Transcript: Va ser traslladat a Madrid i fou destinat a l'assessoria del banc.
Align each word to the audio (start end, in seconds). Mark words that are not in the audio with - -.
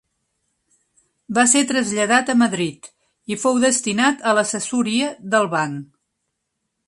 Va 1.37 1.43
ser 1.51 1.61
traslladat 1.71 2.31
a 2.33 2.37
Madrid 2.39 2.89
i 3.35 3.39
fou 3.43 3.61
destinat 3.67 4.27
a 4.31 4.35
l'assessoria 4.39 5.13
del 5.35 5.49
banc. 5.55 5.85